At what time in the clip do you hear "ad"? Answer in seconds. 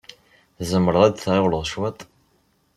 1.05-1.15